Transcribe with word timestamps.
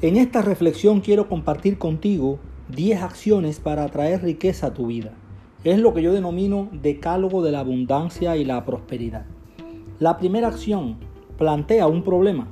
En 0.00 0.16
esta 0.16 0.42
reflexión 0.42 1.00
quiero 1.00 1.28
compartir 1.28 1.76
contigo 1.76 2.38
10 2.68 3.02
acciones 3.02 3.58
para 3.58 3.82
atraer 3.82 4.22
riqueza 4.22 4.68
a 4.68 4.72
tu 4.72 4.86
vida. 4.86 5.10
Es 5.64 5.80
lo 5.80 5.92
que 5.92 6.02
yo 6.02 6.12
denomino 6.12 6.68
decálogo 6.70 7.42
de 7.42 7.50
la 7.50 7.58
abundancia 7.58 8.36
y 8.36 8.44
la 8.44 8.64
prosperidad. 8.64 9.26
La 9.98 10.16
primera 10.16 10.46
acción, 10.46 10.98
plantea 11.36 11.88
un 11.88 12.04
problema. 12.04 12.46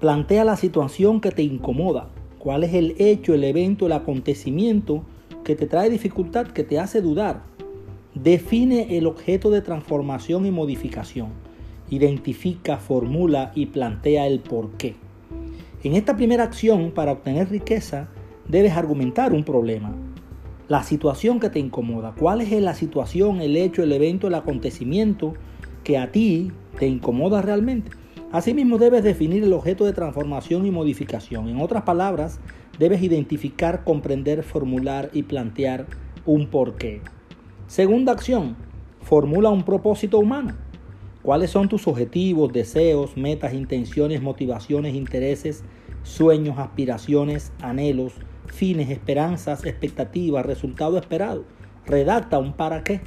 Plantea 0.00 0.44
la 0.44 0.56
situación 0.56 1.20
que 1.20 1.30
te 1.30 1.42
incomoda. 1.42 2.08
¿Cuál 2.38 2.64
es 2.64 2.72
el 2.72 2.94
hecho, 2.96 3.34
el 3.34 3.44
evento, 3.44 3.84
el 3.84 3.92
acontecimiento 3.92 5.02
que 5.44 5.56
te 5.56 5.66
trae 5.66 5.90
dificultad, 5.90 6.46
que 6.46 6.64
te 6.64 6.78
hace 6.78 7.02
dudar? 7.02 7.42
Define 8.14 8.96
el 8.96 9.06
objeto 9.06 9.50
de 9.50 9.60
transformación 9.60 10.46
y 10.46 10.50
modificación. 10.52 11.28
Identifica, 11.90 12.78
formula 12.78 13.52
y 13.54 13.66
plantea 13.66 14.26
el 14.26 14.40
porqué. 14.40 14.96
En 15.86 15.94
esta 15.94 16.16
primera 16.16 16.42
acción, 16.42 16.90
para 16.90 17.12
obtener 17.12 17.48
riqueza, 17.48 18.08
debes 18.48 18.72
argumentar 18.72 19.32
un 19.32 19.44
problema. 19.44 19.94
La 20.66 20.82
situación 20.82 21.38
que 21.38 21.48
te 21.48 21.60
incomoda. 21.60 22.12
¿Cuál 22.18 22.40
es 22.40 22.50
la 22.60 22.74
situación, 22.74 23.40
el 23.40 23.56
hecho, 23.56 23.84
el 23.84 23.92
evento, 23.92 24.26
el 24.26 24.34
acontecimiento 24.34 25.34
que 25.84 25.96
a 25.96 26.10
ti 26.10 26.50
te 26.76 26.88
incomoda 26.88 27.40
realmente? 27.40 27.92
Asimismo, 28.32 28.78
debes 28.78 29.04
definir 29.04 29.44
el 29.44 29.52
objeto 29.52 29.84
de 29.84 29.92
transformación 29.92 30.66
y 30.66 30.72
modificación. 30.72 31.48
En 31.48 31.60
otras 31.60 31.84
palabras, 31.84 32.40
debes 32.80 33.00
identificar, 33.00 33.84
comprender, 33.84 34.42
formular 34.42 35.10
y 35.12 35.22
plantear 35.22 35.86
un 36.24 36.48
porqué. 36.48 37.00
Segunda 37.68 38.10
acción, 38.10 38.56
formula 39.02 39.50
un 39.50 39.62
propósito 39.62 40.18
humano. 40.18 40.52
¿Cuáles 41.26 41.50
son 41.50 41.68
tus 41.68 41.88
objetivos, 41.88 42.52
deseos, 42.52 43.16
metas, 43.16 43.52
intenciones, 43.52 44.22
motivaciones, 44.22 44.94
intereses, 44.94 45.64
sueños, 46.04 46.56
aspiraciones, 46.56 47.52
anhelos, 47.60 48.12
fines, 48.46 48.90
esperanzas, 48.90 49.66
expectativas, 49.66 50.46
resultado 50.46 50.96
esperado? 50.96 51.42
Redacta 51.84 52.38
un 52.38 52.52
para 52.52 52.84
qué. 52.84 53.00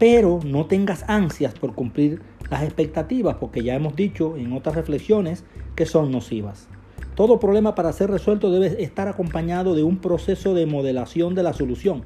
Pero 0.00 0.40
no 0.44 0.66
tengas 0.66 1.04
ansias 1.08 1.54
por 1.54 1.76
cumplir 1.76 2.20
las 2.50 2.64
expectativas, 2.64 3.36
porque 3.36 3.62
ya 3.62 3.76
hemos 3.76 3.94
dicho 3.94 4.36
en 4.36 4.52
otras 4.52 4.74
reflexiones 4.74 5.44
que 5.76 5.86
son 5.86 6.10
nocivas. 6.10 6.66
Todo 7.14 7.38
problema 7.38 7.76
para 7.76 7.92
ser 7.92 8.10
resuelto 8.10 8.50
debe 8.50 8.82
estar 8.82 9.06
acompañado 9.06 9.76
de 9.76 9.84
un 9.84 9.98
proceso 9.98 10.54
de 10.54 10.66
modelación 10.66 11.36
de 11.36 11.44
la 11.44 11.52
solución. 11.52 12.02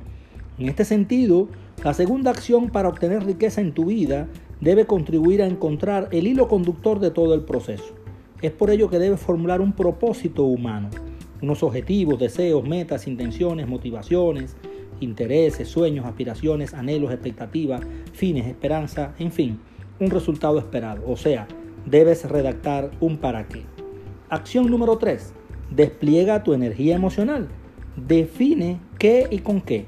En 0.58 0.68
este 0.68 0.84
sentido, 0.84 1.48
la 1.84 1.94
segunda 1.94 2.32
acción 2.32 2.68
para 2.68 2.90
obtener 2.90 3.24
riqueza 3.24 3.62
en 3.62 3.72
tu 3.72 3.86
vida 3.86 4.28
debe 4.60 4.86
contribuir 4.86 5.42
a 5.42 5.46
encontrar 5.46 6.08
el 6.12 6.26
hilo 6.26 6.48
conductor 6.48 7.00
de 7.00 7.10
todo 7.10 7.34
el 7.34 7.42
proceso. 7.42 7.94
Es 8.42 8.52
por 8.52 8.70
ello 8.70 8.88
que 8.90 8.98
debes 8.98 9.20
formular 9.20 9.60
un 9.60 9.72
propósito 9.72 10.44
humano, 10.44 10.90
unos 11.42 11.62
objetivos, 11.62 12.18
deseos, 12.18 12.66
metas, 12.66 13.06
intenciones, 13.06 13.66
motivaciones, 13.66 14.56
intereses, 15.00 15.68
sueños, 15.68 16.06
aspiraciones, 16.06 16.74
anhelos, 16.74 17.12
expectativas, 17.12 17.82
fines, 18.12 18.46
esperanza, 18.46 19.14
en 19.18 19.32
fin, 19.32 19.60
un 20.00 20.10
resultado 20.10 20.58
esperado. 20.58 21.02
O 21.06 21.16
sea, 21.16 21.46
debes 21.86 22.28
redactar 22.28 22.90
un 23.00 23.18
para 23.18 23.48
qué. 23.48 23.62
Acción 24.28 24.70
número 24.70 24.98
3. 24.98 25.32
Despliega 25.70 26.42
tu 26.42 26.52
energía 26.52 26.96
emocional. 26.96 27.48
Define 27.96 28.80
qué 28.98 29.26
y 29.30 29.38
con 29.38 29.60
qué. 29.60 29.86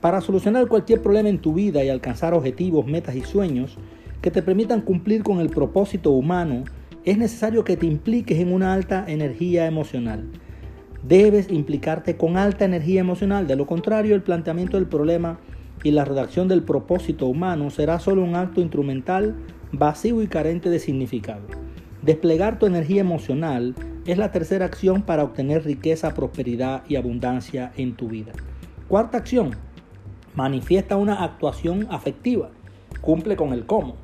Para 0.00 0.20
solucionar 0.20 0.68
cualquier 0.68 1.02
problema 1.02 1.28
en 1.28 1.38
tu 1.38 1.54
vida 1.54 1.82
y 1.82 1.88
alcanzar 1.88 2.32
objetivos, 2.32 2.86
metas 2.86 3.16
y 3.16 3.22
sueños 3.22 3.76
que 4.22 4.30
te 4.30 4.42
permitan 4.42 4.80
cumplir 4.80 5.22
con 5.22 5.40
el 5.40 5.48
propósito 5.48 6.12
humano, 6.12 6.64
es 7.04 7.18
necesario 7.18 7.64
que 7.64 7.76
te 7.76 7.86
impliques 7.86 8.38
en 8.38 8.52
una 8.52 8.72
alta 8.74 9.04
energía 9.08 9.66
emocional. 9.66 10.28
Debes 11.02 11.50
implicarte 11.50 12.16
con 12.16 12.36
alta 12.36 12.64
energía 12.64 13.00
emocional, 13.00 13.46
de 13.46 13.56
lo 13.56 13.66
contrario 13.66 14.14
el 14.14 14.22
planteamiento 14.22 14.76
del 14.76 14.86
problema 14.86 15.38
y 15.82 15.90
la 15.90 16.04
redacción 16.04 16.48
del 16.48 16.62
propósito 16.62 17.26
humano 17.26 17.70
será 17.70 17.98
solo 17.98 18.22
un 18.22 18.34
acto 18.34 18.60
instrumental, 18.60 19.36
vacío 19.72 20.22
y 20.22 20.26
carente 20.26 20.70
de 20.70 20.78
significado. 20.78 21.42
Desplegar 22.02 22.58
tu 22.58 22.66
energía 22.66 23.00
emocional 23.00 23.74
es 24.06 24.18
la 24.18 24.30
tercera 24.30 24.64
acción 24.64 25.02
para 25.02 25.24
obtener 25.24 25.64
riqueza, 25.64 26.14
prosperidad 26.14 26.82
y 26.88 26.96
abundancia 26.96 27.72
en 27.76 27.94
tu 27.94 28.08
vida. 28.08 28.32
Cuarta 28.88 29.18
acción, 29.18 29.50
manifiesta 30.38 30.96
una 30.96 31.24
actuación 31.24 31.88
afectiva, 31.90 32.50
cumple 33.00 33.34
con 33.34 33.52
el 33.52 33.66
cómo. 33.66 33.96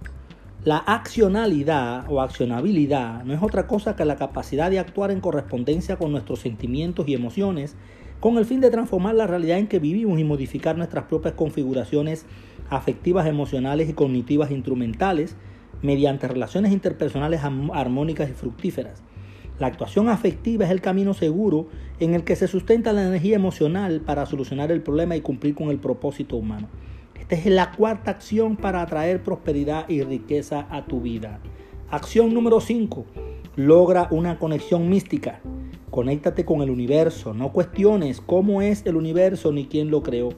La 0.65 0.79
accionalidad 0.79 2.11
o 2.11 2.21
accionabilidad 2.21 3.23
no 3.23 3.35
es 3.35 3.41
otra 3.41 3.69
cosa 3.69 3.95
que 3.95 4.05
la 4.05 4.17
capacidad 4.17 4.69
de 4.69 4.81
actuar 4.81 5.13
en 5.13 5.21
correspondencia 5.21 5.95
con 5.95 6.11
nuestros 6.11 6.41
sentimientos 6.41 7.07
y 7.07 7.15
emociones 7.15 7.77
con 8.19 8.37
el 8.37 8.47
fin 8.47 8.61
de 8.61 8.73
transformar 8.73 9.15
la 9.15 9.29
realidad 9.29 9.59
en 9.59 9.69
que 9.69 9.79
vivimos 9.79 10.19
y 10.19 10.25
modificar 10.25 10.77
nuestras 10.77 11.05
propias 11.05 11.35
configuraciones 11.35 12.27
afectivas, 12.69 13.29
emocionales 13.29 13.89
y 13.89 13.93
cognitivas 13.93 14.51
instrumentales 14.51 15.37
mediante 15.83 16.27
relaciones 16.27 16.73
interpersonales 16.73 17.43
armónicas 17.45 18.29
y 18.29 18.33
fructíferas. 18.33 19.05
La 19.61 19.69
actuación 19.69 20.09
afectiva 20.09 20.65
es 20.65 20.73
el 20.73 20.81
camino 20.81 21.15
seguro 21.15 21.69
en 22.01 22.15
el 22.15 22.25
que 22.25 22.35
se 22.35 22.49
sustenta 22.49 22.93
la 22.93 23.07
energía 23.07 23.37
emocional 23.37 24.01
para 24.01 24.27
solucionar 24.27 24.73
el 24.73 24.83
problema 24.83 25.15
y 25.15 25.21
cumplir 25.21 25.55
con 25.55 25.69
el 25.69 25.79
propósito 25.79 26.37
humano. 26.37 26.69
Esta 27.15 27.37
es 27.37 27.47
la 27.47 27.71
cuarta 27.71 28.11
acción 28.11 28.57
para 28.57 28.83
atraer 28.83 29.23
prosperidad 29.23 29.89
y 29.89 30.03
riqueza 30.03 30.67
a 30.71 30.87
tu 30.87 31.01
vida. 31.01 31.39
Acción 31.89 32.35
número 32.35 32.61
5. 32.61 33.05
Logra 33.55 34.09
una 34.11 34.41
conexión 34.41 34.89
mística. 34.89 35.41
Conéctate 35.89 36.45
con 36.45 36.61
el 36.61 36.71
universo. 36.71 37.33
No 37.33 37.53
cuestiones 37.53 38.21
cómo 38.21 38.61
es 38.61 38.85
el 38.87 38.97
universo 38.97 39.53
ni 39.53 39.67
quién 39.67 39.89
lo 39.89 40.03
creó. 40.03 40.31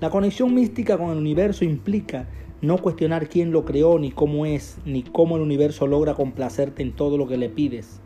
La 0.00 0.10
conexión 0.10 0.52
mística 0.52 0.98
con 0.98 1.10
el 1.10 1.18
universo 1.18 1.64
implica 1.64 2.28
no 2.60 2.78
cuestionar 2.78 3.28
quién 3.28 3.52
lo 3.52 3.64
creó, 3.64 4.00
ni 4.00 4.10
cómo 4.10 4.46
es, 4.46 4.78
ni 4.84 5.04
cómo 5.04 5.36
el 5.36 5.42
universo 5.42 5.86
logra 5.86 6.14
complacerte 6.14 6.82
en 6.82 6.90
todo 6.90 7.16
lo 7.16 7.28
que 7.28 7.36
le 7.36 7.48
pides. 7.48 8.00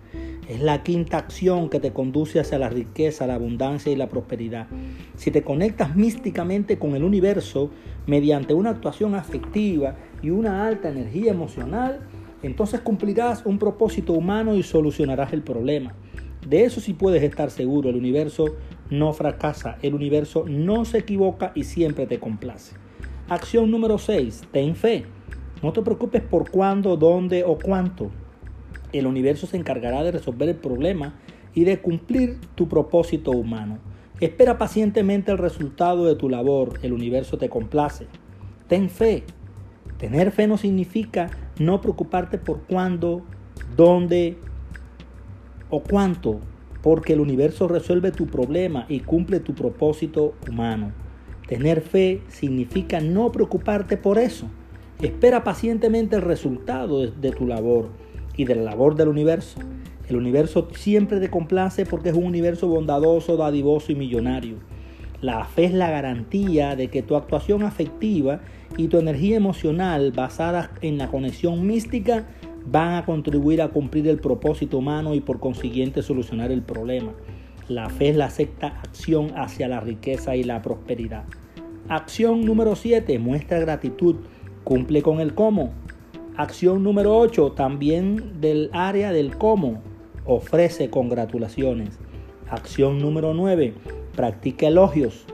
Es 0.48 0.60
la 0.60 0.82
quinta 0.82 1.18
acción 1.18 1.68
que 1.68 1.78
te 1.78 1.92
conduce 1.92 2.40
hacia 2.40 2.58
la 2.58 2.68
riqueza, 2.68 3.28
la 3.28 3.36
abundancia 3.36 3.92
y 3.92 3.96
la 3.96 4.08
prosperidad. 4.08 4.66
Si 5.14 5.30
te 5.30 5.42
conectas 5.42 5.94
místicamente 5.94 6.80
con 6.80 6.96
el 6.96 7.04
universo 7.04 7.70
mediante 8.06 8.52
una 8.52 8.70
actuación 8.70 9.14
afectiva 9.14 9.94
y 10.20 10.30
una 10.30 10.66
alta 10.66 10.88
energía 10.88 11.30
emocional, 11.30 12.00
entonces 12.42 12.80
cumplirás 12.80 13.46
un 13.46 13.60
propósito 13.60 14.14
humano 14.14 14.56
y 14.56 14.64
solucionarás 14.64 15.32
el 15.32 15.42
problema. 15.42 15.94
De 16.44 16.64
eso 16.64 16.80
sí 16.80 16.92
puedes 16.92 17.22
estar 17.22 17.52
seguro, 17.52 17.88
el 17.88 17.96
universo 17.96 18.56
no 18.90 19.12
fracasa, 19.12 19.78
el 19.80 19.94
universo 19.94 20.44
no 20.48 20.84
se 20.84 20.98
equivoca 20.98 21.52
y 21.54 21.62
siempre 21.62 22.06
te 22.08 22.18
complace. 22.18 22.74
Acción 23.28 23.70
número 23.70 23.96
6, 23.96 24.42
ten 24.50 24.74
fe. 24.74 25.06
No 25.62 25.72
te 25.72 25.82
preocupes 25.82 26.20
por 26.20 26.50
cuándo, 26.50 26.96
dónde 26.96 27.44
o 27.44 27.56
cuánto 27.56 28.10
el 28.92 29.06
universo 29.06 29.46
se 29.46 29.56
encargará 29.56 30.02
de 30.02 30.12
resolver 30.12 30.48
el 30.48 30.56
problema 30.56 31.14
y 31.54 31.64
de 31.64 31.80
cumplir 31.80 32.38
tu 32.54 32.68
propósito 32.68 33.30
humano. 33.30 33.78
Espera 34.20 34.58
pacientemente 34.58 35.32
el 35.32 35.38
resultado 35.38 36.04
de 36.04 36.14
tu 36.14 36.28
labor, 36.28 36.78
el 36.82 36.92
universo 36.92 37.38
te 37.38 37.48
complace. 37.48 38.06
Ten 38.68 38.88
fe. 38.88 39.24
Tener 39.98 40.30
fe 40.30 40.46
no 40.46 40.56
significa 40.56 41.30
no 41.58 41.80
preocuparte 41.80 42.38
por 42.38 42.62
cuándo, 42.62 43.22
dónde 43.76 44.38
o 45.70 45.82
cuánto, 45.82 46.40
porque 46.82 47.12
el 47.12 47.20
universo 47.20 47.68
resuelve 47.68 48.10
tu 48.10 48.26
problema 48.26 48.86
y 48.88 49.00
cumple 49.00 49.40
tu 49.40 49.54
propósito 49.54 50.34
humano. 50.48 50.92
Tener 51.48 51.80
fe 51.80 52.22
significa 52.28 53.00
no 53.00 53.30
preocuparte 53.32 53.96
por 53.96 54.18
eso. 54.18 54.46
Espera 55.00 55.44
pacientemente 55.44 56.16
el 56.16 56.22
resultado 56.22 57.00
de, 57.00 57.10
de 57.10 57.32
tu 57.32 57.46
labor 57.46 57.90
y 58.36 58.44
de 58.44 58.54
la 58.54 58.62
labor 58.62 58.94
del 58.94 59.08
universo. 59.08 59.58
El 60.08 60.16
universo 60.16 60.68
siempre 60.74 61.20
te 61.20 61.30
complace 61.30 61.86
porque 61.86 62.10
es 62.10 62.14
un 62.14 62.24
universo 62.24 62.68
bondadoso, 62.68 63.36
dadivoso 63.36 63.92
y 63.92 63.94
millonario. 63.94 64.56
La 65.20 65.44
fe 65.44 65.66
es 65.66 65.72
la 65.72 65.90
garantía 65.90 66.74
de 66.74 66.88
que 66.88 67.02
tu 67.02 67.14
actuación 67.14 67.62
afectiva 67.62 68.40
y 68.76 68.88
tu 68.88 68.98
energía 68.98 69.36
emocional 69.36 70.10
basada 70.10 70.72
en 70.82 70.98
la 70.98 71.08
conexión 71.08 71.66
mística 71.66 72.26
van 72.66 72.94
a 72.94 73.04
contribuir 73.04 73.62
a 73.62 73.68
cumplir 73.68 74.08
el 74.08 74.18
propósito 74.18 74.78
humano 74.78 75.14
y 75.14 75.20
por 75.20 75.38
consiguiente 75.38 76.02
solucionar 76.02 76.50
el 76.50 76.62
problema. 76.62 77.12
La 77.68 77.88
fe 77.88 78.08
es 78.08 78.16
la 78.16 78.30
sexta 78.30 78.80
acción 78.82 79.32
hacia 79.36 79.68
la 79.68 79.80
riqueza 79.80 80.34
y 80.34 80.42
la 80.42 80.60
prosperidad. 80.62 81.24
Acción 81.88 82.44
número 82.44 82.74
7. 82.74 83.18
Muestra 83.18 83.60
gratitud. 83.60 84.16
Cumple 84.64 85.02
con 85.02 85.20
el 85.20 85.34
cómo. 85.34 85.72
Acción 86.36 86.82
número 86.82 87.18
8, 87.18 87.52
también 87.52 88.40
del 88.40 88.70
área 88.72 89.12
del 89.12 89.36
cómo, 89.36 89.82
ofrece 90.24 90.88
congratulaciones. 90.88 91.98
Acción 92.48 93.00
número 93.00 93.34
9, 93.34 93.74
practica 94.16 94.68
elogios. 94.68 95.26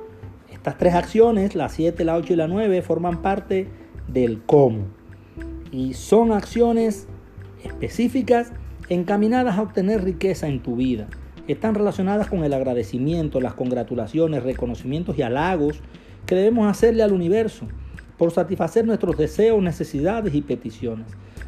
Estas 0.50 0.77
tres 0.77 0.95
acciones, 0.95 1.55
la 1.55 1.69
7, 1.69 2.05
la 2.05 2.17
8 2.17 2.33
y 2.33 2.37
la 2.37 2.49
9, 2.49 2.83
forman 2.83 3.23
parte 3.23 3.69
del 4.09 4.43
cómo. 4.43 4.87
Y 5.71 5.95
son 5.95 6.33
acciones 6.33 7.06
específicas 7.62 8.53
encaminadas 8.89 9.56
a 9.56 9.62
obtener 9.62 10.03
riqueza 10.03 10.49
en 10.49 10.61
tu 10.65 10.75
vida. 10.75 11.06
están 11.47 11.77
relacionadas 11.77 12.27
con 12.27 12.43
el 12.43 12.53
agradecimiento, 12.53 13.41
las 13.41 13.55
congratulaciones, 13.55 14.43
reconocimientos 14.43 15.17
y 15.17 15.23
halagos 15.23 15.81
que 16.27 16.35
debemos 16.35 16.69
hacerle 16.69 17.05
al 17.05 17.12
universo 17.12 17.69
por 18.19 18.32
satisfacer 18.32 18.85
nuestros 18.85 19.17
deseos, 19.17 19.62
necesidades 19.62 20.35
y 20.35 20.43
peticiones. 20.43 21.06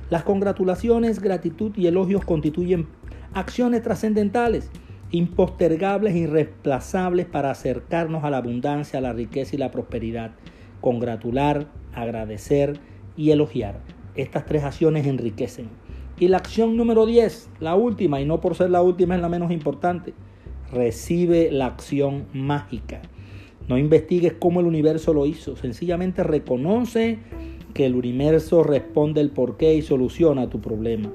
Las 0.09 0.23
congratulaciones, 0.23 1.21
gratitud 1.21 1.73
y 1.77 1.89
elogios 1.89 2.25
constituyen 2.25 2.87
acciones 3.35 3.83
trascendentales, 3.83 4.71
impostergables 5.11 6.15
e 6.15 6.19
irreemplazables 6.19 7.27
para 7.27 7.51
acercarnos 7.51 8.25
a 8.25 8.31
la 8.31 8.39
abundancia, 8.39 9.01
la 9.01 9.13
riqueza 9.13 9.57
y 9.57 9.59
la 9.59 9.71
prosperidad. 9.71 10.31
Congratular, 10.81 11.67
agradecer 11.93 12.79
y 13.17 13.31
elogiar. 13.31 13.81
Estas 14.15 14.47
tres 14.47 14.65
acciones 14.65 15.07
enriquecen. 15.07 15.69
Y 16.19 16.29
la 16.29 16.37
acción 16.37 16.77
número 16.77 17.07
10, 17.07 17.51
la 17.61 17.75
última, 17.75 18.21
y 18.21 18.27
no 18.27 18.41
por 18.41 18.55
ser 18.55 18.71
la 18.71 18.83
última 18.83 19.15
es 19.17 19.21
la 19.21 19.29
menos 19.29 19.51
importante, 19.51 20.13
recibe 20.73 21.51
la 21.51 21.67
acción 21.67 22.27
mágica. 22.33 23.01
No 23.69 23.79
investigues 23.79 24.35
cómo 24.39 24.61
el 24.61 24.67
universo 24.67 25.15
lo 25.15 25.27
hizo, 25.27 25.57
sencillamente 25.57 26.23
reconoce 26.23 27.19
que 27.75 27.87
el 27.87 27.95
universo 27.95 28.63
responde 28.63 29.21
el 29.21 29.31
porqué 29.31 29.75
y 29.75 29.83
soluciona 29.83 30.51
tu 30.51 30.61
problema. 30.61 31.11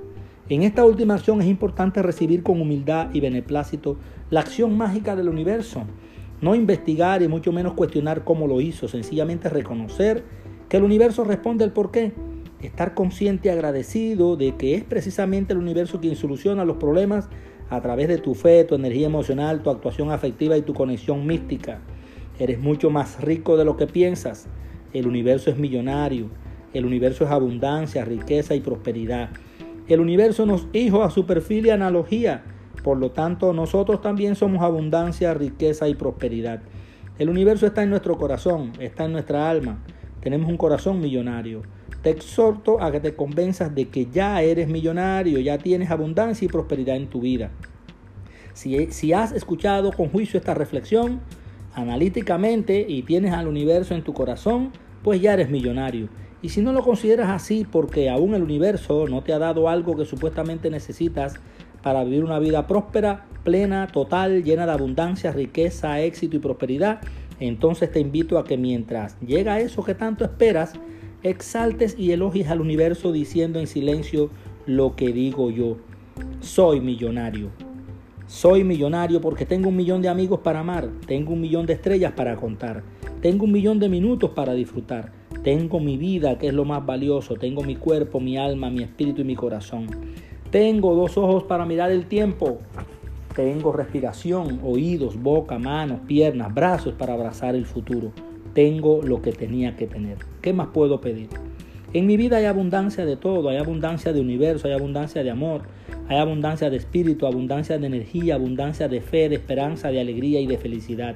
En 0.48 0.62
esta 0.62 0.86
última 0.86 1.16
acción 1.16 1.42
es 1.42 1.48
importante 1.48 2.02
recibir 2.02 2.44
con 2.44 2.62
humildad 2.62 3.10
y 3.14 3.20
beneplácito 3.20 3.98
la 4.30 4.42
acción 4.42 4.78
mágica 4.78 5.16
del 5.16 5.28
universo. 5.28 5.84
No 6.42 6.54
investigar 6.54 7.24
y 7.24 7.28
mucho 7.28 7.52
menos 7.52 7.74
cuestionar 7.74 8.24
cómo 8.24 8.48
lo 8.48 8.62
hizo, 8.62 8.88
sencillamente 8.88 9.50
reconocer 9.50 10.24
que 10.70 10.78
el 10.78 10.84
universo 10.84 11.24
responde 11.24 11.66
el 11.66 11.72
porqué. 11.72 12.14
Estar 12.62 12.94
consciente 12.94 13.48
y 13.48 13.52
agradecido 13.52 14.38
de 14.38 14.56
que 14.56 14.76
es 14.76 14.84
precisamente 14.84 15.54
el 15.54 15.60
universo 15.60 16.00
quien 16.00 16.16
soluciona 16.16 16.64
los 16.64 16.78
problemas 16.78 17.28
a 17.70 17.82
través 17.82 18.08
de 18.08 18.18
tu 18.18 18.36
fe, 18.36 18.64
tu 18.64 18.76
energía 18.76 19.08
emocional, 19.08 19.64
tu 19.64 19.70
actuación 19.70 20.12
afectiva 20.12 20.58
y 20.58 20.62
tu 20.62 20.74
conexión 20.74 21.26
mística. 21.26 21.82
Eres 22.40 22.60
mucho 22.60 22.90
más 22.90 23.22
rico 23.22 23.56
de 23.56 23.66
lo 23.66 23.78
que 23.78 23.88
piensas. 23.88 24.48
El 24.94 25.08
universo 25.08 25.50
es 25.50 25.58
millonario. 25.58 26.30
El 26.74 26.86
universo 26.86 27.24
es 27.24 27.32
abundancia, 27.32 28.04
riqueza 28.04 28.56
y 28.56 28.60
prosperidad. 28.60 29.30
El 29.88 30.02
universo 30.02 30.46
nos 30.46 30.68
hizo 30.74 31.04
a 31.04 31.12
su 31.12 31.26
perfil 31.26 31.68
y 31.68 31.70
analogía. 31.70 32.44
Por 32.84 32.98
lo 32.98 33.12
tanto, 33.12 33.54
nosotros 33.54 34.02
también 34.02 34.36
somos 34.36 34.62
abundancia, 34.62 35.34
riqueza 35.34 35.88
y 35.88 35.96
prosperidad. 35.96 36.62
El 37.18 37.30
universo 37.30 37.66
está 37.66 37.84
en 37.84 37.90
nuestro 37.90 38.18
corazón, 38.18 38.74
está 38.80 39.06
en 39.06 39.14
nuestra 39.14 39.50
alma. 39.50 39.80
Tenemos 40.20 40.50
un 40.50 40.58
corazón 40.58 41.00
millonario. 41.00 41.62
Te 42.02 42.10
exhorto 42.10 42.82
a 42.82 42.92
que 42.92 43.00
te 43.00 43.16
convenzas 43.16 43.74
de 43.74 43.88
que 43.88 44.08
ya 44.08 44.42
eres 44.42 44.68
millonario, 44.68 45.40
ya 45.40 45.58
tienes 45.58 45.90
abundancia 45.92 46.46
y 46.46 46.50
prosperidad 46.50 46.98
en 46.98 47.08
tu 47.08 47.22
vida. 47.22 47.52
Si, 48.54 48.92
si 48.92 49.14
has 49.14 49.32
escuchado 49.32 49.92
con 49.94 50.10
juicio 50.10 50.38
esta 50.38 50.54
reflexión, 50.54 51.22
analíticamente 51.76 52.86
y 52.88 53.04
tienes 53.04 53.34
al 53.34 53.48
universo 53.48 53.94
en 53.94 54.04
tu 54.04 54.14
corazón, 54.14 54.72
pues 55.04 55.22
ya 55.22 55.34
eres 55.34 55.50
millonario. 55.50 56.10
Y 56.42 56.50
si 56.50 56.62
no 56.62 56.74
lo 56.74 56.84
consideras 56.84 57.30
así 57.30 57.66
porque 57.70 58.10
aún 58.10 58.34
el 58.34 58.44
universo 58.44 59.08
no 59.08 59.24
te 59.24 59.34
ha 59.34 59.40
dado 59.40 59.70
algo 59.70 59.96
que 59.96 60.06
supuestamente 60.06 60.70
necesitas 60.70 61.36
para 61.82 62.04
vivir 62.04 62.24
una 62.24 62.40
vida 62.40 62.66
próspera, 62.66 63.26
plena, 63.44 63.88
total, 63.88 64.44
llena 64.44 64.66
de 64.66 64.72
abundancia, 64.72 65.32
riqueza, 65.32 66.02
éxito 66.02 66.38
y 66.38 66.40
prosperidad, 66.40 67.02
entonces 67.40 67.92
te 67.92 68.00
invito 68.00 68.40
a 68.40 68.44
que 68.44 68.58
mientras 68.58 69.20
llega 69.20 69.60
eso 69.60 69.84
que 69.84 69.94
tanto 69.94 70.24
esperas, 70.24 70.74
exaltes 71.24 71.96
y 71.98 72.12
elogies 72.12 72.50
al 72.50 72.62
universo 72.62 73.12
diciendo 73.12 73.60
en 73.60 73.68
silencio 73.68 74.30
lo 74.66 74.96
que 74.96 75.12
digo 75.12 75.52
yo. 75.52 75.78
Soy 76.40 76.80
millonario. 76.80 77.50
Soy 78.28 78.64
millonario 78.64 79.22
porque 79.22 79.46
tengo 79.46 79.70
un 79.70 79.76
millón 79.76 80.02
de 80.02 80.10
amigos 80.10 80.40
para 80.40 80.62
amar, 80.62 80.90
tengo 81.06 81.34
un 81.34 81.42
millón 81.42 81.68
de 81.68 81.74
estrellas 81.74 82.14
para 82.14 82.36
contar, 82.36 82.82
tengo 83.22 83.46
un 83.46 83.52
millón 83.52 83.80
de 83.80 83.88
minutos 83.88 84.32
para 84.32 84.54
disfrutar, 84.54 85.12
tengo 85.44 85.80
mi 85.80 85.96
vida 85.96 86.40
que 86.40 86.48
es 86.48 86.54
lo 86.54 86.66
más 86.66 86.84
valioso, 86.84 87.36
tengo 87.36 87.62
mi 87.62 87.76
cuerpo, 87.76 88.20
mi 88.20 88.36
alma, 88.36 88.72
mi 88.72 88.82
espíritu 88.82 89.22
y 89.22 89.26
mi 89.26 89.36
corazón. 89.36 89.86
Tengo 90.50 90.96
dos 90.96 91.20
ojos 91.20 91.44
para 91.44 91.68
mirar 91.68 91.92
el 91.92 92.08
tiempo, 92.08 92.58
tengo 93.36 93.72
respiración, 93.72 94.60
oídos, 94.64 95.22
boca, 95.22 95.60
manos, 95.60 96.00
piernas, 96.08 96.52
brazos 96.52 96.96
para 96.96 97.14
abrazar 97.14 97.54
el 97.54 97.68
futuro. 97.68 98.12
Tengo 98.56 99.04
lo 99.04 99.22
que 99.22 99.34
tenía 99.34 99.76
que 99.76 99.86
tener. 99.86 100.18
¿Qué 100.42 100.52
más 100.52 100.70
puedo 100.70 101.00
pedir? 101.00 101.30
En 101.94 102.08
mi 102.08 102.18
vida 102.18 102.38
hay 102.38 102.46
abundancia 102.46 103.06
de 103.06 103.18
todo, 103.18 103.50
hay 103.50 103.58
abundancia 103.58 104.14
de 104.14 104.20
universo, 104.20 104.68
hay 104.68 104.74
abundancia 104.74 105.24
de 105.24 105.30
amor, 105.30 105.62
hay 106.08 106.18
abundancia 106.18 106.70
de 106.70 106.78
espíritu, 106.78 107.26
abundancia 107.26 107.80
de 107.80 107.88
energía, 107.88 108.36
abundancia 108.36 108.88
de 108.88 109.02
fe, 109.02 109.28
de 109.28 109.36
esperanza, 109.36 109.90
de 109.90 110.00
alegría 110.00 110.40
y 110.40 110.46
de 110.46 110.58
felicidad. 110.58 111.16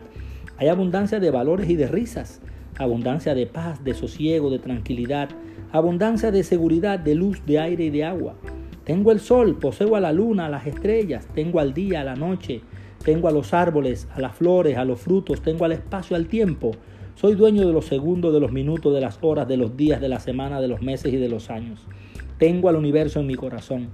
Hay 0.57 0.67
abundancia 0.67 1.19
de 1.19 1.29
valores 1.29 1.69
y 1.69 1.75
de 1.75 1.87
risas, 1.87 2.41
abundancia 2.77 3.35
de 3.35 3.45
paz, 3.45 3.83
de 3.83 3.93
sosiego, 3.93 4.49
de 4.49 4.57
tranquilidad, 4.57 5.29
abundancia 5.71 6.31
de 6.31 6.43
seguridad, 6.43 6.97
de 6.97 7.13
luz, 7.13 7.45
de 7.45 7.59
aire 7.59 7.85
y 7.85 7.89
de 7.91 8.03
agua. 8.03 8.33
Tengo 8.83 9.11
el 9.11 9.19
sol, 9.19 9.59
poseo 9.59 9.95
a 9.95 9.99
la 9.99 10.11
luna, 10.11 10.47
a 10.47 10.49
las 10.49 10.65
estrellas, 10.65 11.27
tengo 11.35 11.59
al 11.59 11.75
día, 11.75 12.01
a 12.01 12.03
la 12.03 12.15
noche, 12.15 12.61
tengo 13.05 13.27
a 13.27 13.31
los 13.31 13.53
árboles, 13.53 14.07
a 14.15 14.19
las 14.19 14.35
flores, 14.35 14.75
a 14.75 14.85
los 14.85 14.99
frutos, 14.99 15.43
tengo 15.43 15.65
al 15.65 15.73
espacio, 15.73 16.15
al 16.15 16.25
tiempo. 16.25 16.71
Soy 17.13 17.35
dueño 17.35 17.67
de 17.67 17.73
los 17.73 17.85
segundos, 17.85 18.33
de 18.33 18.39
los 18.39 18.51
minutos, 18.51 18.91
de 18.95 19.01
las 19.01 19.19
horas, 19.21 19.47
de 19.47 19.57
los 19.57 19.77
días, 19.77 20.01
de 20.01 20.09
la 20.09 20.19
semana, 20.19 20.59
de 20.59 20.67
los 20.67 20.81
meses 20.81 21.13
y 21.13 21.17
de 21.17 21.29
los 21.29 21.51
años. 21.51 21.85
Tengo 22.39 22.69
al 22.69 22.77
universo 22.77 23.19
en 23.19 23.27
mi 23.27 23.35
corazón. 23.35 23.89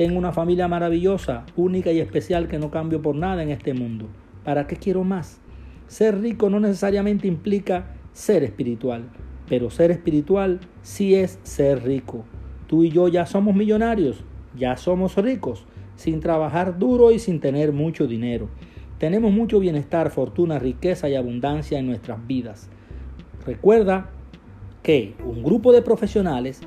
Tengo 0.00 0.18
una 0.18 0.32
familia 0.32 0.66
maravillosa, 0.66 1.44
única 1.56 1.92
y 1.92 2.00
especial 2.00 2.48
que 2.48 2.58
no 2.58 2.70
cambio 2.70 3.02
por 3.02 3.14
nada 3.14 3.42
en 3.42 3.50
este 3.50 3.74
mundo. 3.74 4.06
¿Para 4.44 4.66
qué 4.66 4.76
quiero 4.76 5.04
más? 5.04 5.42
Ser 5.88 6.22
rico 6.22 6.48
no 6.48 6.58
necesariamente 6.58 7.28
implica 7.28 7.96
ser 8.14 8.42
espiritual, 8.42 9.10
pero 9.46 9.68
ser 9.68 9.90
espiritual 9.90 10.60
sí 10.80 11.14
es 11.14 11.38
ser 11.42 11.84
rico. 11.84 12.24
Tú 12.66 12.82
y 12.82 12.88
yo 12.88 13.08
ya 13.08 13.26
somos 13.26 13.54
millonarios, 13.54 14.24
ya 14.56 14.78
somos 14.78 15.16
ricos, 15.16 15.66
sin 15.96 16.20
trabajar 16.20 16.78
duro 16.78 17.10
y 17.10 17.18
sin 17.18 17.38
tener 17.38 17.74
mucho 17.74 18.06
dinero. 18.06 18.48
Tenemos 18.96 19.32
mucho 19.32 19.60
bienestar, 19.60 20.10
fortuna, 20.10 20.58
riqueza 20.58 21.10
y 21.10 21.14
abundancia 21.14 21.78
en 21.78 21.86
nuestras 21.86 22.26
vidas. 22.26 22.70
Recuerda 23.44 24.08
que 24.82 25.14
un 25.26 25.42
grupo 25.42 25.74
de 25.74 25.82
profesionales, 25.82 26.62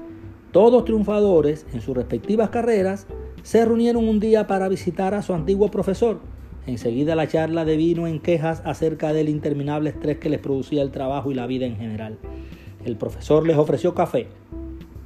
todos 0.51 0.85
triunfadores 0.85 1.65
en 1.73 1.81
sus 1.81 1.97
respectivas 1.97 2.51
carreras, 2.51 3.07
se 3.43 3.65
reunieron 3.65 4.07
un 4.07 4.19
día 4.19 4.47
para 4.47 4.69
visitar 4.69 5.13
a 5.13 5.21
su 5.21 5.33
antiguo 5.33 5.69
profesor. 5.69 6.21
Enseguida 6.65 7.13
la 7.13 7.27
charla 7.27 7.65
devino 7.65 8.07
en 8.07 8.19
quejas 8.19 8.63
acerca 8.65 9.11
del 9.11 9.27
interminable 9.27 9.89
estrés 9.89 10.17
que 10.17 10.29
les 10.29 10.39
producía 10.39 10.81
el 10.81 10.91
trabajo 10.91 11.29
y 11.29 11.33
la 11.33 11.45
vida 11.45 11.65
en 11.65 11.75
general. 11.75 12.17
El 12.85 12.95
profesor 12.95 13.45
les 13.45 13.57
ofreció 13.57 13.93
café. 13.93 14.27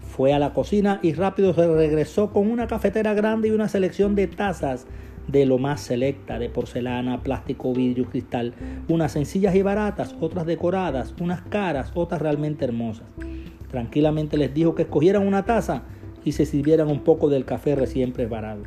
Fue 0.01 0.33
a 0.33 0.39
la 0.39 0.53
cocina 0.53 0.99
y 1.01 1.13
rápido 1.13 1.53
se 1.53 1.67
regresó 1.67 2.31
con 2.31 2.49
una 2.49 2.67
cafetera 2.67 3.15
grande 3.15 3.47
y 3.47 3.51
una 3.51 3.69
selección 3.69 4.13
de 4.13 4.27
tazas 4.27 4.85
de 5.27 5.45
lo 5.45 5.57
más 5.57 5.81
selecta, 5.81 6.39
de 6.39 6.49
porcelana, 6.49 7.21
plástico, 7.21 7.73
vidrio, 7.73 8.05
cristal, 8.05 8.53
unas 8.87 9.11
sencillas 9.11 9.55
y 9.55 9.63
baratas, 9.63 10.15
otras 10.21 10.45
decoradas, 10.45 11.13
unas 11.19 11.41
caras, 11.41 11.91
otras 11.95 12.21
realmente 12.21 12.65
hermosas. 12.65 13.07
Tranquilamente 13.69 14.37
les 14.37 14.53
dijo 14.53 14.75
que 14.75 14.83
escogieran 14.83 15.27
una 15.27 15.43
taza 15.43 15.83
y 16.27 16.33
se 16.33 16.45
sirvieran 16.45 16.89
un 16.89 17.05
poco 17.05 17.29
del 17.29 17.45
café 17.45 17.73
recién 17.73 18.11
preparado. 18.11 18.63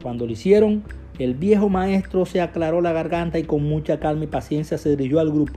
Cuando 0.00 0.26
lo 0.26 0.32
hicieron, 0.32 0.84
el 1.18 1.34
viejo 1.34 1.68
maestro 1.68 2.24
se 2.24 2.40
aclaró 2.40 2.80
la 2.80 2.92
garganta 2.92 3.40
y 3.40 3.42
con 3.42 3.64
mucha 3.64 3.98
calma 3.98 4.24
y 4.24 4.28
paciencia 4.28 4.78
se 4.78 4.90
dirigió 4.90 5.18
al 5.18 5.32
grupo. 5.32 5.54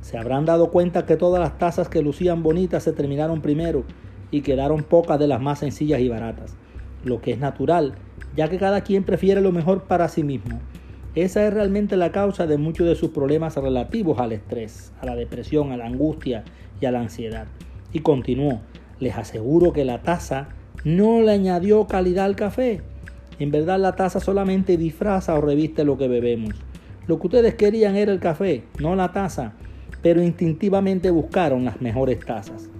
Se 0.00 0.16
habrán 0.16 0.44
dado 0.44 0.70
cuenta 0.70 1.06
que 1.06 1.16
todas 1.16 1.40
las 1.42 1.58
tazas 1.58 1.88
que 1.88 2.02
lucían 2.02 2.44
bonitas 2.44 2.84
se 2.84 2.92
terminaron 2.92 3.42
primero 3.42 3.82
y 4.30 4.42
quedaron 4.42 4.84
pocas 4.84 5.18
de 5.18 5.26
las 5.26 5.40
más 5.40 5.58
sencillas 5.58 5.98
y 5.98 6.08
baratas, 6.08 6.54
lo 7.04 7.20
que 7.20 7.32
es 7.32 7.40
natural, 7.40 7.94
ya 8.36 8.46
que 8.46 8.58
cada 8.58 8.82
quien 8.82 9.02
prefiere 9.02 9.40
lo 9.40 9.50
mejor 9.50 9.82
para 9.82 10.06
sí 10.06 10.22
mismo. 10.22 10.60
Esa 11.16 11.48
es 11.48 11.52
realmente 11.52 11.96
la 11.96 12.12
causa 12.12 12.46
de 12.46 12.58
muchos 12.58 12.86
de 12.86 12.94
sus 12.94 13.10
problemas 13.10 13.56
relativos 13.56 14.20
al 14.20 14.30
estrés, 14.30 14.92
a 15.00 15.06
la 15.06 15.16
depresión, 15.16 15.72
a 15.72 15.76
la 15.76 15.86
angustia 15.86 16.44
y 16.80 16.86
a 16.86 16.92
la 16.92 17.00
ansiedad. 17.00 17.48
Y 17.92 17.98
continuó, 17.98 18.60
les 19.00 19.16
aseguro 19.16 19.72
que 19.72 19.84
la 19.84 20.02
taza 20.02 20.50
no 20.84 21.20
le 21.20 21.32
añadió 21.32 21.86
calidad 21.86 22.24
al 22.24 22.36
café. 22.36 22.80
En 23.38 23.50
verdad 23.50 23.78
la 23.78 23.96
taza 23.96 24.20
solamente 24.20 24.76
disfraza 24.76 25.34
o 25.34 25.40
reviste 25.40 25.84
lo 25.84 25.98
que 25.98 26.08
bebemos. 26.08 26.54
Lo 27.06 27.18
que 27.18 27.26
ustedes 27.26 27.54
querían 27.54 27.96
era 27.96 28.12
el 28.12 28.20
café, 28.20 28.64
no 28.78 28.94
la 28.94 29.12
taza, 29.12 29.52
pero 30.02 30.22
instintivamente 30.22 31.10
buscaron 31.10 31.64
las 31.64 31.80
mejores 31.80 32.20
tazas. 32.20 32.70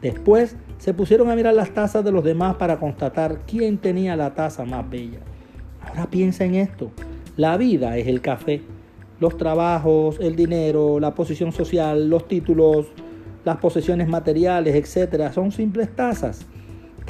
Después 0.00 0.56
se 0.78 0.94
pusieron 0.94 1.28
a 1.28 1.36
mirar 1.36 1.54
las 1.54 1.74
tazas 1.74 2.04
de 2.04 2.12
los 2.12 2.24
demás 2.24 2.56
para 2.56 2.78
constatar 2.78 3.40
quién 3.46 3.76
tenía 3.78 4.16
la 4.16 4.34
taza 4.34 4.64
más 4.64 4.88
bella. 4.88 5.18
Ahora 5.82 6.08
piensa 6.08 6.44
en 6.44 6.54
esto. 6.54 6.90
La 7.36 7.56
vida 7.58 7.98
es 7.98 8.06
el 8.06 8.22
café. 8.22 8.62
Los 9.18 9.36
trabajos, 9.36 10.18
el 10.20 10.34
dinero, 10.34 10.98
la 10.98 11.14
posición 11.14 11.52
social, 11.52 12.08
los 12.08 12.26
títulos, 12.26 12.86
las 13.44 13.58
posesiones 13.58 14.08
materiales, 14.08 14.74
etc. 14.74 15.30
son 15.32 15.52
simples 15.52 15.94
tazas 15.94 16.46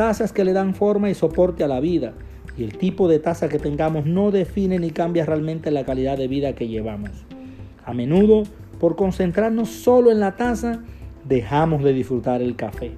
tazas 0.00 0.32
que 0.32 0.44
le 0.44 0.54
dan 0.54 0.74
forma 0.74 1.10
y 1.10 1.14
soporte 1.14 1.62
a 1.62 1.68
la 1.68 1.78
vida, 1.78 2.14
y 2.56 2.64
el 2.64 2.78
tipo 2.78 3.06
de 3.06 3.18
taza 3.18 3.50
que 3.50 3.58
tengamos 3.58 4.06
no 4.06 4.30
define 4.30 4.78
ni 4.78 4.92
cambia 4.92 5.26
realmente 5.26 5.70
la 5.70 5.84
calidad 5.84 6.16
de 6.16 6.26
vida 6.26 6.54
que 6.54 6.68
llevamos. 6.68 7.10
A 7.84 7.92
menudo, 7.92 8.44
por 8.78 8.96
concentrarnos 8.96 9.68
solo 9.68 10.10
en 10.10 10.18
la 10.18 10.36
taza, 10.36 10.80
dejamos 11.28 11.84
de 11.84 11.92
disfrutar 11.92 12.40
el 12.40 12.56
café. 12.56 12.92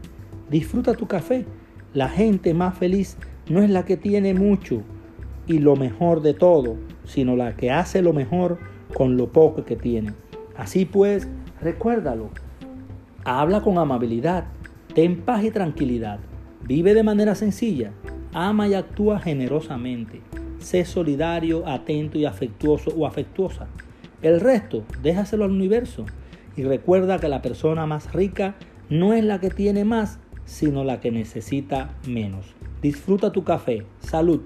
Disfruta 0.48 0.94
tu 0.94 1.08
café. 1.08 1.44
La 1.92 2.08
gente 2.08 2.54
más 2.54 2.78
feliz 2.78 3.16
no 3.50 3.60
es 3.62 3.70
la 3.70 3.84
que 3.84 3.96
tiene 3.96 4.32
mucho 4.32 4.82
y 5.48 5.58
lo 5.58 5.74
mejor 5.74 6.22
de 6.22 6.34
todo, 6.34 6.76
sino 7.04 7.34
la 7.34 7.56
que 7.56 7.72
hace 7.72 8.00
lo 8.00 8.12
mejor 8.12 8.58
con 8.94 9.16
lo 9.16 9.32
poco 9.32 9.64
que 9.64 9.74
tiene. 9.74 10.12
Así 10.56 10.84
pues, 10.84 11.26
recuérdalo. 11.60 12.28
Habla 13.24 13.60
con 13.60 13.78
amabilidad, 13.78 14.44
ten 14.94 15.22
paz 15.22 15.42
y 15.42 15.50
tranquilidad. 15.50 16.20
Vive 16.64 16.94
de 16.94 17.02
manera 17.02 17.34
sencilla. 17.34 17.92
Ama 18.32 18.68
y 18.68 18.74
actúa 18.74 19.18
generosamente. 19.18 20.20
Sé 20.58 20.84
solidario, 20.84 21.66
atento 21.66 22.18
y 22.18 22.24
afectuoso 22.24 22.92
o 22.96 23.06
afectuosa. 23.06 23.66
El 24.22 24.40
resto, 24.40 24.84
déjaselo 25.02 25.44
al 25.44 25.50
universo. 25.50 26.06
Y 26.56 26.62
recuerda 26.62 27.18
que 27.18 27.28
la 27.28 27.42
persona 27.42 27.86
más 27.86 28.12
rica 28.12 28.54
no 28.88 29.12
es 29.12 29.24
la 29.24 29.40
que 29.40 29.50
tiene 29.50 29.84
más, 29.84 30.20
sino 30.44 30.84
la 30.84 31.00
que 31.00 31.10
necesita 31.10 31.90
menos. 32.06 32.46
Disfruta 32.80 33.32
tu 33.32 33.42
café. 33.42 33.84
Salud. 34.00 34.42